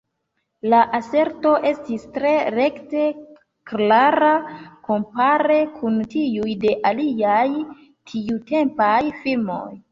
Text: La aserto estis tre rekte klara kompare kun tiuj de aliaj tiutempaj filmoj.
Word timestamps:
La 0.73 0.77
aserto 0.99 1.51
estis 1.71 2.07
tre 2.15 2.31
rekte 2.55 3.03
klara 3.73 4.33
kompare 4.89 5.61
kun 5.77 6.03
tiuj 6.17 6.59
de 6.67 6.75
aliaj 6.95 7.47
tiutempaj 8.11 9.01
filmoj. 9.25 9.67